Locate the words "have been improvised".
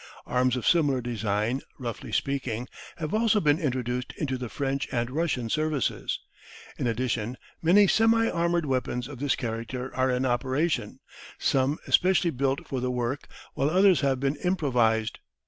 14.01-15.19